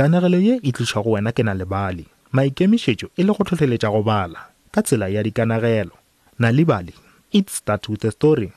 [0.00, 4.00] kanegelo ye e tliša go wena ke na lebale maikemišetšo e le go tlhotlheletša go
[4.08, 4.40] bala
[4.72, 5.92] ka tsela ya dikanagelo
[6.40, 6.94] na nalibali
[7.36, 8.48] it start with a story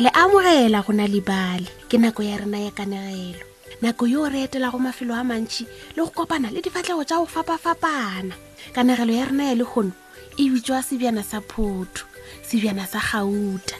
[0.00, 3.44] le amogela go na lebale ke nako ya rena ya kanegelo
[3.84, 7.20] nako yo o re etela go mafelo a mantšhi le go kopana le difatlhego tsa
[7.20, 8.32] go fapa-fapana
[8.72, 9.92] kanegelo ya rena ya le gono
[10.40, 12.08] e bitswa sebjana sa phutho
[12.40, 13.76] sebjana sa gauta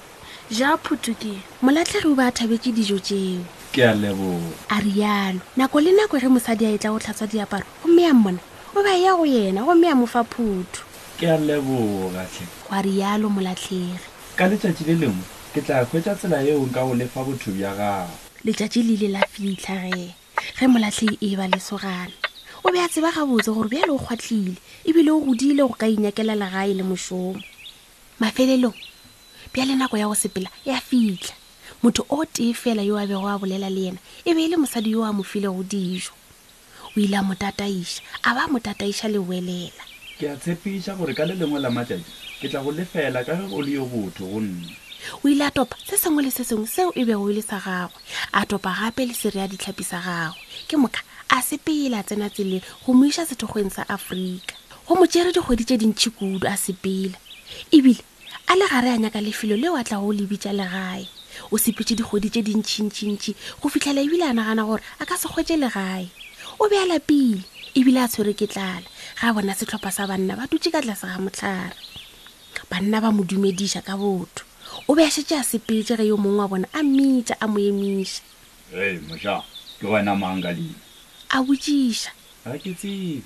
[0.49, 4.33] ja phuthuke molatlhege o ba a thabetse dijo tseo ke a lebo
[4.73, 8.13] a rialo nako le nako ge mosadi a e tla go tlhatswa diaparo gomme ya
[8.17, 8.41] mmona
[8.73, 10.81] o ba ya go yena gomme ya mofa phuthu
[11.21, 14.01] ke a leboga tlhe wa rialo molatlhege
[14.33, 18.13] ka letsatsi le lengwe ke tla hwetša tsela yeo nka go lefa botho bja gago
[18.47, 20.07] letšatši leile la fitlha ge
[20.57, 22.15] ge molatlhe e ba lesogana
[22.63, 24.53] o be a tseba gabotse gore bjale o kgwatlhile
[24.87, 27.35] ebile o godile go ka inyakela legae le mošomo
[28.23, 28.79] mafelelong
[29.53, 31.35] bjale nako ya go sepela ya fitlha
[31.83, 34.55] motho o tee fela yo a bego a bolela le yena e be e le
[34.55, 36.15] mosadi yo a mo go dijo
[36.95, 39.83] o ile a mo tataiša a ba a mo tataiša le boelela
[40.15, 43.51] ke a tshepiša gore ka le lengwe la matšatši ke tla go lefela ka ge
[43.51, 44.79] o le yo botho go nne
[45.23, 47.57] o ile a topa se sengwe le se sengwe seo e bego e le sa
[47.65, 47.97] gagwe
[48.37, 50.37] a topa gape le sere ya ditlhapi sa gagwe
[50.69, 54.55] ke moka a sepele a tsena tseleng go mo iša sethogweng sa aforika
[54.87, 57.17] go mo tšere dikgwedi tse dintšhi kudu a sepele
[57.73, 58.03] ebile
[58.47, 61.07] a le gare a nyaka lefelo leo a tla go lebitša legae
[61.51, 65.57] o sepetse dikgwedi tse dintšhintšintši go fitlhela ebile a nagana gore a ka se kgwetse
[65.57, 66.09] legae
[66.61, 67.41] o be a lapile
[67.73, 68.85] ebile a tshwere ke tlala
[69.21, 71.75] ga bona setlhopha sa banna ba dutse ka tlase ga motlhare
[72.69, 74.45] banna ba modumediša ka botho
[74.87, 77.57] o be a šetše a sepetše ge yo mongwe wa bona a mmitša a mo
[77.69, 78.21] emiša
[78.81, 79.35] ee moša
[79.79, 80.77] ke wena mangalina
[81.29, 82.11] a botšiša
[82.45, 83.21] ga ke tsebe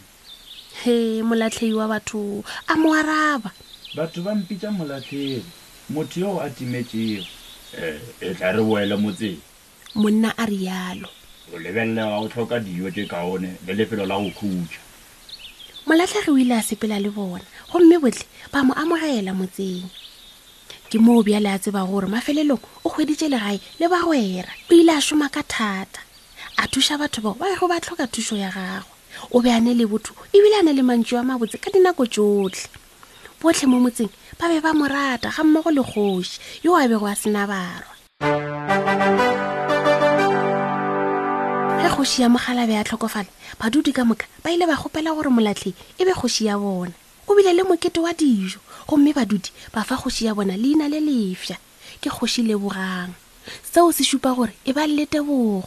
[0.83, 3.51] he molatlhei wa batho a mo araba
[3.95, 5.43] batho ba mpitša molatlhei
[5.89, 7.23] motho yo a timetšego
[7.79, 9.39] eh, e tla re boele motseng
[9.95, 11.07] monna a rialo
[11.55, 14.79] o lebelelega o tlhoka dijo tse kaone le lefelo la go khutša
[15.87, 19.87] molatlhege o ile a sepela le bona gomme botlhe ba mo amogela motseng
[20.95, 24.95] ke moo bjale a tseba gore mafelelong o kgweditse legae le ba rwera o ile
[24.95, 25.99] a šoma ka thata
[26.55, 28.87] a thuša batho bao ba go ba tlhoka thušo ya gagwe
[29.35, 32.07] o be a ne le botho ebile a ne le mantsi wa mabotse ka dinako
[32.07, 32.71] tsotlhe
[33.43, 34.07] botlhe mo motseng
[34.39, 37.91] ba be ba mo rata ga mmogo le kgoši yo a bego a sena barwa
[41.83, 43.27] ge kgoši ya mogalabe a tlhokofala
[43.59, 46.95] badudi ka moka ba ile ba kgopela gore molatlhei e be kgoši ya bona
[47.27, 50.99] o bile le mokete wa dijo gomme badudi ba fa kgoši ya bona leina le
[51.01, 51.57] lefsa
[52.01, 53.09] ke kgoši lebogang
[53.73, 55.65] seo se šupa gore e ba le tebogo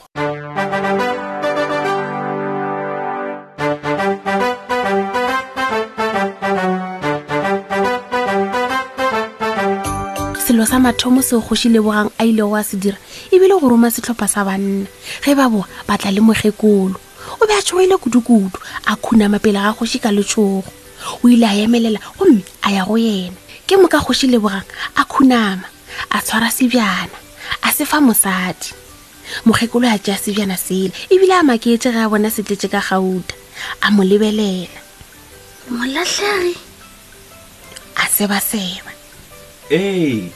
[10.46, 12.96] selo sa mathomo seo kgoši lebogang a ilego a se dira
[13.34, 14.86] ebile go roma setlhopha sa banna
[15.26, 16.94] ge ba boa ba tla le mokgekolo
[17.42, 18.46] o be a tšhoile kudu-kudu
[18.86, 20.62] a khunama pele ga kgoši ka letšhogo
[21.24, 23.36] o ile a emelela gomme a ya go yena
[23.66, 24.66] ke moka kgoši lebogang
[24.96, 25.64] a khunama
[26.10, 27.16] a tshwara sebjana
[27.66, 28.70] a se fa mosadi
[29.46, 33.34] mokgekolo a tšea sebjana sele ebile a makeetse ge a bona se tletse ka gauta
[33.84, 34.68] a mo lebelela
[35.72, 36.56] molatlhege
[37.96, 38.90] a sebaseba
[39.70, 40.28] ee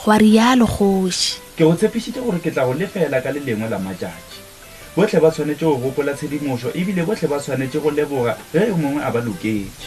[0.00, 3.68] go a rialo kgoši ke go tshepišitše gore ke tla go lefela ka le lengwe
[3.70, 4.47] la matšatši
[4.98, 8.80] botlhe ba tshwanetse go gopola tshedimošo ebile botlhe ba tshwanetse go leboga ge yo e
[8.82, 9.86] mongwe a ba loketse